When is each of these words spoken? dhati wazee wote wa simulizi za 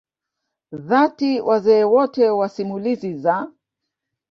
dhati 0.71 1.41
wazee 1.41 1.83
wote 1.83 2.29
wa 2.29 2.49
simulizi 2.49 3.13
za 3.17 3.51